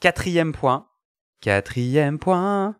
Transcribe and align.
Quatrième 0.00 0.52
point. 0.52 0.88
Quatrième 1.42 2.18
point. 2.18 2.74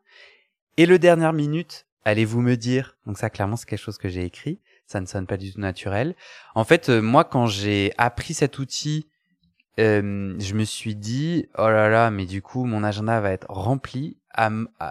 Et 0.79 0.87
le 0.87 0.99
dernière 0.99 1.35
minute, 1.35 1.87
allez-vous 2.07 2.41
me 2.41 2.57
dire, 2.57 2.97
donc 3.05 3.19
ça 3.19 3.29
clairement 3.29 3.57
c'est 3.57 3.69
quelque 3.69 3.79
chose 3.79 3.99
que 3.99 4.09
j'ai 4.09 4.25
écrit, 4.25 4.59
ça 4.87 5.03
ne 5.03 5.07
sonne 5.07 5.27
pas 5.27 5.37
du 5.37 5.53
tout 5.53 5.61
naturel. 5.61 6.17
En 6.55 6.65
fait, 6.65 6.89
euh, 6.89 7.03
moi 7.03 7.25
quand 7.25 7.45
j'ai 7.45 7.93
appris 7.99 8.33
cet 8.33 8.59
outil, 8.59 9.07
euh, 9.79 10.35
je 10.39 10.55
me 10.55 10.65
suis 10.65 10.97
dit, 10.97 11.47
oh 11.59 11.69
là 11.69 11.91
là, 11.91 12.11
mais 12.11 12.25
du 12.25 12.41
coup 12.41 12.65
mon 12.65 12.83
agenda 12.83 13.21
va 13.21 13.33
être 13.33 13.51
rempli. 13.51 14.17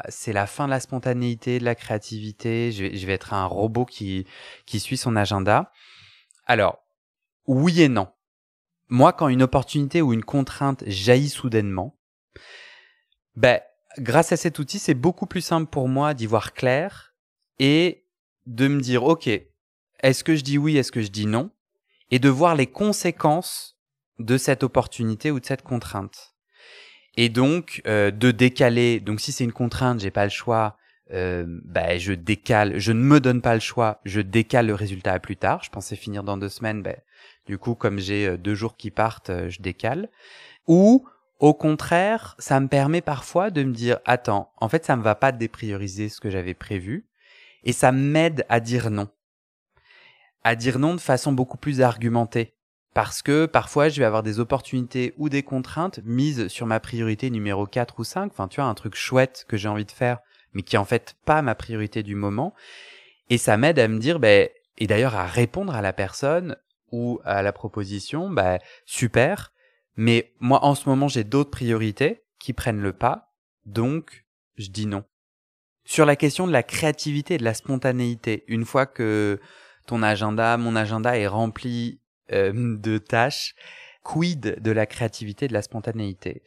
c'est 0.10 0.34
la 0.34 0.46
fin 0.46 0.66
de 0.66 0.70
la 0.70 0.80
spontanéité, 0.80 1.58
de 1.58 1.66
la 1.66 1.74
créativité. 1.74 2.72
Je 2.72 2.84
vais, 2.84 2.96
je 2.96 3.08
vais 3.08 3.14
être 3.14 3.34
un 3.34 3.46
robot 3.46 3.86
qui 3.86 4.28
qui 4.68 4.80
suit 4.80 4.98
son 4.98 5.16
agenda. 5.16 5.72
Alors, 6.46 6.78
oui 7.48 7.82
et 7.82 7.90
non. 7.90 8.10
Moi, 8.88 9.14
quand 9.14 9.30
une 9.30 9.42
opportunité 9.42 10.04
ou 10.04 10.14
une 10.14 10.24
contrainte 10.24 10.84
jaillit 10.86 11.30
soudainement, 11.30 11.99
ben, 13.36 13.60
grâce 13.98 14.32
à 14.32 14.38
cet 14.38 14.60
outil, 14.60 14.80
c'est 14.80 14.94
beaucoup 14.94 15.26
plus 15.26 15.42
simple 15.42 15.70
pour 15.70 15.88
moi 15.88 16.14
d'y 16.14 16.26
voir 16.26 16.54
clair 16.54 17.14
et 17.60 18.06
de 18.46 18.68
me 18.68 18.82
dire, 18.82 19.04
OK, 19.04 19.28
est-ce 19.28 20.24
que 20.24 20.36
je 20.36 20.44
dis 20.44 20.58
oui, 20.58 20.78
est-ce 20.78 20.92
que 20.92 21.02
je 21.02 21.10
dis 21.10 21.26
non? 21.26 21.52
Et 22.12 22.20
de 22.20 22.30
voir 22.30 22.56
les 22.56 22.68
conséquences 22.68 23.78
de 24.18 24.38
cette 24.38 24.64
opportunité 24.64 25.32
ou 25.32 25.40
de 25.40 25.46
cette 25.46 25.62
contrainte. 25.62 26.36
Et 27.16 27.30
donc, 27.30 27.82
euh, 27.86 28.12
de 28.12 28.32
décaler, 28.32 29.00
donc 29.00 29.20
si 29.20 29.32
c'est 29.32 29.44
une 29.44 29.52
contrainte, 29.52 30.00
j'ai 30.00 30.12
pas 30.12 30.24
le 30.24 30.30
choix, 30.30 30.78
euh, 31.12 31.46
bah, 31.66 31.98
je 31.98 32.14
décale, 32.14 32.78
je 32.78 32.92
ne 32.92 33.02
me 33.02 33.20
donne 33.20 33.42
pas 33.42 33.56
le 33.56 33.60
choix, 33.60 34.00
je 34.06 34.22
décale 34.22 34.68
le 34.68 34.76
résultat 34.76 35.14
à 35.14 35.20
plus 35.20 35.38
tard. 35.38 35.64
Je 35.64 35.70
pensais 35.70 35.96
finir 35.96 36.24
dans 36.24 36.38
deux 36.38 36.50
semaines, 36.50 36.84
ben, 36.84 36.96
du 37.48 37.58
coup, 37.58 37.74
comme 37.74 38.00
j'ai 38.00 38.28
euh, 38.28 38.38
deux 38.38 38.54
jours 38.54 38.78
qui 38.78 38.92
partent, 38.92 39.32
euh, 39.32 39.50
je 39.50 39.62
décale. 39.62 40.10
Ou, 40.68 41.08
au 41.40 41.54
contraire, 41.54 42.36
ça 42.40 42.60
me 42.60 42.68
permet 42.68 43.02
parfois 43.02 43.50
de 43.50 43.64
me 43.64 43.74
dire, 43.74 44.00
attends, 44.06 44.52
en 44.58 44.70
fait, 44.70 44.86
ça 44.86 44.96
me 44.96 45.04
va 45.04 45.16
pas 45.16 45.32
déprioriser 45.32 46.10
ce 46.10 46.20
que 46.20 46.30
j'avais 46.30 46.54
prévu, 46.54 47.06
et 47.64 47.74
ça 47.74 47.92
m'aide 47.92 48.46
à 48.50 48.60
dire 48.60 48.90
non. 48.90 49.10
À 50.44 50.56
dire 50.56 50.80
non 50.80 50.96
de 50.96 51.02
façon 51.02 51.32
beaucoup 51.32 51.58
plus 51.58 51.82
argumentée. 51.82 52.54
Parce 52.94 53.22
que 53.22 53.46
parfois, 53.46 53.90
je 53.90 54.00
vais 54.00 54.06
avoir 54.06 54.24
des 54.24 54.40
opportunités 54.40 55.14
ou 55.18 55.30
des 55.30 55.44
contraintes 55.44 56.00
mises 56.04 56.48
sur 56.48 56.66
ma 56.66 56.80
priorité 56.80 57.30
numéro 57.30 57.66
4 57.66 58.00
ou 58.00 58.04
5. 58.04 58.32
Enfin, 58.32 58.48
tu 58.48 58.60
vois, 58.60 58.70
un 58.70 58.74
truc 58.74 58.96
chouette 58.96 59.46
que 59.48 59.58
j'ai 59.58 59.68
envie 59.68 59.86
de 59.86 59.92
faire 59.92 60.20
mais 60.54 60.62
qui 60.62 60.76
est 60.76 60.80
en 60.80 60.86
fait 60.86 61.16
pas 61.26 61.42
ma 61.42 61.56
priorité 61.56 62.04
du 62.04 62.16
moment. 62.16 62.54
Et 63.30 63.38
ça 63.38 63.58
m'aide 63.58 63.80
à 63.80 63.88
me 63.88 64.00
dire, 64.00 64.20
ben, 64.20 64.50
et 64.78 64.88
d'ailleurs 64.88 65.16
à 65.16 65.26
répondre 65.26 65.76
à 65.76 65.82
la 65.82 65.94
personne 65.94 66.56
ou 66.92 67.20
à 67.24 67.42
la 67.42 67.52
proposition, 67.52 68.30
ben, 68.30 68.60
super, 68.86 69.52
mais 69.96 70.34
moi 70.40 70.64
en 70.64 70.76
ce 70.76 70.88
moment 70.88 71.08
j'ai 71.08 71.24
d'autres 71.24 71.52
priorités 71.52 72.24
qui 72.40 72.54
prennent 72.54 72.82
le 72.82 72.94
pas, 72.94 73.34
donc 73.66 74.26
je 74.58 74.70
dis 74.70 74.86
non. 74.86 75.04
Sur 75.86 76.06
la 76.06 76.16
question 76.16 76.46
de 76.46 76.52
la 76.52 76.64
créativité 76.64 77.36
et 77.36 77.38
de 77.38 77.44
la 77.44 77.54
spontanéité, 77.54 78.44
une 78.48 78.66
fois 78.66 78.86
que 78.86 79.40
ton 79.88 80.04
agenda, 80.04 80.56
mon 80.58 80.76
agenda 80.76 81.18
est 81.18 81.28
rempli 81.28 82.00
euh, 82.32 82.78
de 82.78 82.98
tâches, 83.00 83.56
quid 84.04 84.62
de 84.62 84.72
la 84.72 84.86
créativité 84.86 85.46
et 85.46 85.48
de 85.48 85.54
la 85.54 85.64
spontanéité? 85.64 86.44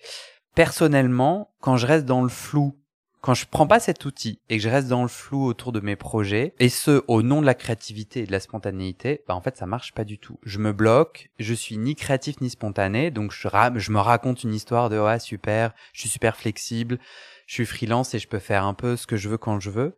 Personnellement, 0.55 1.53
quand 1.61 1.77
je 1.77 1.87
reste 1.87 2.05
dans 2.05 2.23
le 2.23 2.29
flou 2.29 2.79
quand 3.23 3.35
je 3.35 3.47
prends 3.47 3.69
pas 3.69 3.79
cet 3.79 4.05
outil 4.05 4.41
et 4.49 4.57
que 4.57 4.63
je 4.63 4.69
reste 4.69 4.89
dans 4.89 5.03
le 5.03 5.09
flou 5.09 5.47
autour 5.47 5.71
de 5.71 5.79
mes 5.79 5.95
projets, 5.95 6.55
et 6.59 6.69
ce, 6.69 7.05
au 7.07 7.23
nom 7.23 7.41
de 7.41 7.47
la 7.47 7.55
créativité 7.55 8.21
et 8.21 8.27
de 8.27 8.33
la 8.33 8.41
spontanéité, 8.41 9.23
bah 9.29 9.37
en 9.37 9.41
fait, 9.41 9.57
ça 9.57 9.65
marche 9.65 9.93
pas 9.93 10.03
du 10.03 10.19
tout. 10.19 10.41
Je 10.43 10.59
me 10.59 10.73
bloque, 10.73 11.31
je 11.39 11.55
suis 11.55 11.79
ni 11.79 11.95
créatif 11.95 12.41
ni 12.41 12.51
spontané, 12.51 13.13
donc 13.13 13.33
je, 13.33 13.49
je 13.77 13.93
me 13.93 14.01
raconte 14.01 14.43
une 14.43 14.53
histoire 14.53 14.91
de 14.91 14.99
ouais, 14.99 15.21
super, 15.21 15.73
je 15.93 16.01
suis 16.01 16.09
super 16.09 16.37
flexible, 16.37 16.99
je 17.47 17.55
suis 17.55 17.65
freelance 17.65 18.13
et 18.15 18.19
je 18.19 18.27
peux 18.27 18.41
faire 18.41 18.65
un 18.65 18.75
peu 18.75 18.97
ce 18.97 19.07
que 19.07 19.17
je 19.17 19.29
veux 19.29 19.39
quand 19.39 19.61
je 19.61 19.71
veux. 19.71 19.97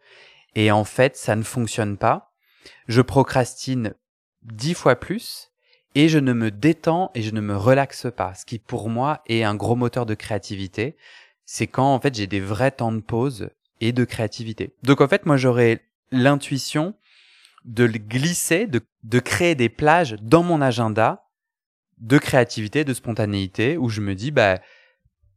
Et 0.54 0.70
en 0.70 0.84
fait, 0.84 1.16
ça 1.16 1.34
ne 1.34 1.42
fonctionne 1.42 1.96
pas. 1.96 2.34
Je 2.88 3.00
procrastine 3.00 3.94
dix 4.42 4.74
fois 4.74 4.96
plus 4.96 5.50
et 5.94 6.10
je 6.10 6.18
ne 6.18 6.34
me 6.34 6.50
détends 6.50 7.10
et 7.14 7.22
je 7.22 7.30
ne 7.30 7.40
me 7.40 7.56
relaxe 7.56 8.06
pas, 8.14 8.34
ce 8.34 8.44
qui 8.44 8.58
pour 8.58 8.90
moi 8.90 9.22
est 9.26 9.44
un 9.44 9.54
gros 9.54 9.76
moteur 9.76 10.04
de 10.04 10.14
créativité 10.14 10.96
c'est 11.44 11.66
quand 11.66 11.94
en 11.94 12.00
fait 12.00 12.14
j'ai 12.14 12.26
des 12.26 12.40
vrais 12.40 12.70
temps 12.70 12.92
de 12.92 13.00
pause 13.00 13.50
et 13.80 13.92
de 13.92 14.04
créativité. 14.04 14.74
Donc 14.82 15.00
en 15.00 15.08
fait 15.08 15.26
moi 15.26 15.36
j'aurais 15.36 15.82
l'intuition 16.10 16.94
de 17.64 17.86
glisser, 17.86 18.66
de, 18.66 18.80
de 19.02 19.18
créer 19.18 19.54
des 19.54 19.68
plages 19.68 20.16
dans 20.20 20.42
mon 20.42 20.60
agenda 20.60 21.24
de 21.98 22.18
créativité, 22.18 22.84
de 22.84 22.94
spontanéité, 22.94 23.76
où 23.76 23.88
je 23.88 24.00
me 24.00 24.14
dis, 24.14 24.30
bah, 24.30 24.60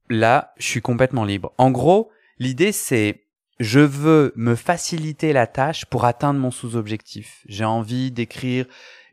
là, 0.09 0.53
je 0.57 0.67
suis 0.67 0.81
complètement 0.81 1.23
libre. 1.23 1.53
En 1.57 1.71
gros, 1.71 2.11
l'idée, 2.39 2.71
c'est, 2.71 3.23
je 3.59 3.79
veux 3.79 4.33
me 4.35 4.55
faciliter 4.55 5.33
la 5.33 5.47
tâche 5.47 5.85
pour 5.85 6.05
atteindre 6.05 6.39
mon 6.39 6.51
sous-objectif. 6.51 7.43
J'ai 7.47 7.65
envie 7.65 8.11
d'écrire 8.11 8.65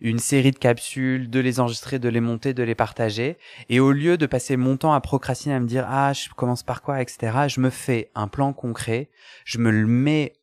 une 0.05 0.19
série 0.19 0.51
de 0.51 0.59
capsules, 0.59 1.31
de 1.31 1.41
les 1.41 1.61
enregistrer, 1.61 1.99
de 1.99 2.11
les 2.11 2.21
monter, 2.21 2.53
de 2.53 2.63
les 2.63 2.75
partager. 2.75 3.39
Et 3.71 3.81
au 3.81 3.91
lieu 3.91 4.19
de 4.19 4.27
passer 4.27 4.59
mon 4.59 4.77
temps 4.77 4.93
à 4.93 5.01
procrastiner, 5.01 5.55
à 5.55 5.61
me 5.61 5.67
dire 5.67 5.87
ah 5.89 6.13
je 6.13 6.29
commence 6.29 6.63
par 6.63 6.83
quoi, 6.83 7.01
etc. 7.01 7.49
Je 7.49 7.61
me 7.61 7.71
fais 7.71 8.11
un 8.15 8.29
plan 8.29 8.53
concret, 8.53 9.09
je 9.47 9.59
me 9.59 9.71
le 9.71 9.87
mets 9.87 10.35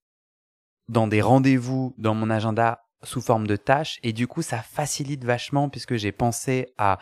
dans 0.90 1.08
des 1.08 1.22
rendez-vous 1.22 1.94
dans 2.00 2.16
mon 2.16 2.32
agenda 2.32 2.84
sous 3.04 3.22
forme 3.22 3.46
de 3.46 3.56
tâches 3.56 4.00
et 4.02 4.14
du 4.14 4.28
coup 4.28 4.42
ça 4.42 4.58
facilite 4.64 5.24
vachement 5.24 5.70
puisque 5.70 5.96
j'ai 5.96 6.12
pensé 6.12 6.74
à 6.80 6.98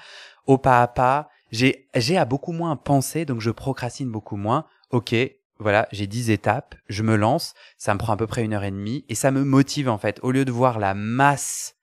au 0.46 0.58
pas 0.58 0.82
à 0.82 0.88
pas, 0.88 1.30
j'ai 1.52 1.88
j'ai 1.96 2.18
à 2.18 2.26
beaucoup 2.26 2.52
moins 2.52 2.76
pensé 2.76 3.24
donc 3.24 3.40
je 3.40 3.52
procrastine 3.52 4.12
beaucoup 4.12 4.36
moins. 4.36 4.66
OK, 4.92 5.16
voilà, 5.60 5.88
j'ai 5.94 6.08
10 6.08 6.30
étapes, 6.30 6.76
je 6.90 7.04
me 7.04 7.16
lance, 7.16 7.54
ça 7.78 7.94
me 7.94 8.00
prend 8.00 8.14
à 8.14 8.18
peu 8.18 8.28
près 8.28 8.44
une 8.44 8.54
heure 8.54 8.66
et 8.66 8.72
demie 8.72 9.06
et 9.08 9.16
ça 9.16 9.32
me 9.32 9.46
motive 9.46 9.88
en 9.88 9.98
fait 9.98 10.20
au 10.24 10.32
lieu 10.32 10.44
de 10.44 10.52
voir 10.52 10.78
la 10.78 10.94
masse 10.94 11.76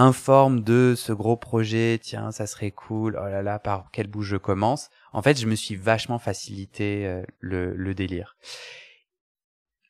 informe 0.00 0.62
de 0.62 0.94
ce 0.96 1.12
gros 1.12 1.36
projet, 1.36 1.98
tiens, 2.02 2.32
ça 2.32 2.46
serait 2.46 2.70
cool, 2.70 3.18
oh 3.20 3.28
là 3.28 3.42
là, 3.42 3.58
par 3.58 3.90
quel 3.92 4.06
bout 4.06 4.22
je 4.22 4.36
commence. 4.36 4.88
En 5.12 5.20
fait, 5.20 5.38
je 5.38 5.46
me 5.46 5.54
suis 5.54 5.76
vachement 5.76 6.18
facilité 6.18 7.06
euh, 7.06 7.22
le, 7.38 7.94
délire. 7.94 8.36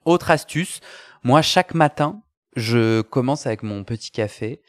Autre 0.04 0.32
astuce, 0.32 0.80
moi, 1.22 1.42
chaque 1.42 1.74
matin, 1.74 2.22
je 2.56 3.02
commence 3.02 3.46
avec 3.46 3.62
mon 3.62 3.84
petit 3.84 4.10
café 4.10 4.60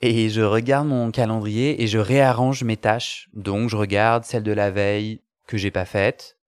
et 0.00 0.28
je 0.28 0.42
regarde 0.42 0.86
mon 0.86 1.10
calendrier 1.10 1.82
et 1.82 1.88
je 1.88 1.98
réarrange 1.98 2.62
mes 2.62 2.76
tâches. 2.76 3.28
Donc, 3.32 3.70
je 3.70 3.76
regarde 3.76 4.24
celles 4.24 4.44
de 4.44 4.52
la 4.52 4.70
veille 4.70 5.22
que 5.48 5.56
j'ai 5.56 5.72
pas 5.72 5.86
faites. 5.86 6.38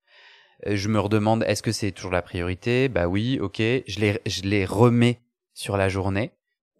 Euh, 0.68 0.76
je 0.76 0.88
me 0.88 1.00
redemande, 1.00 1.42
est-ce 1.48 1.64
que 1.64 1.72
c'est 1.72 1.90
toujours 1.90 2.12
la 2.12 2.22
priorité? 2.22 2.88
Bah 2.88 3.08
oui, 3.08 3.40
ok. 3.40 3.58
Je 3.58 3.98
les, 3.98 4.20
je 4.24 4.42
les 4.42 4.64
remets 4.64 5.20
sur 5.52 5.76
la 5.76 5.88
journée 5.88 6.30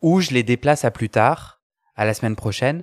ou 0.01 0.21
je 0.21 0.31
les 0.31 0.45
déplace 0.45 0.85
à 0.85 0.93
plus 0.93 1.09
tard 1.09 1.56
à 1.97 2.05
la 2.05 2.15
semaine 2.15 2.37
prochaine, 2.37 2.83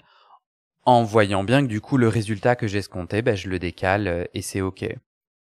en 0.85 1.03
voyant 1.03 1.43
bien 1.43 1.61
que 1.61 1.67
du 1.67 1.81
coup 1.81 1.97
le 1.97 2.07
résultat 2.07 2.55
que 2.55 2.67
j'ai 2.67 2.79
escompté, 2.79 3.21
ben, 3.21 3.35
je 3.35 3.49
le 3.49 3.59
décale 3.59 4.07
euh, 4.07 4.25
et 4.33 4.41
c'est 4.41 4.61
ok. 4.61 4.85